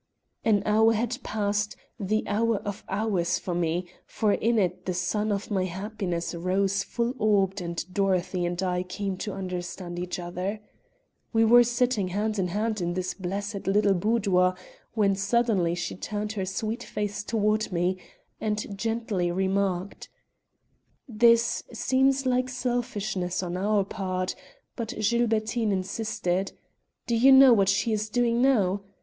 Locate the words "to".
9.17-9.33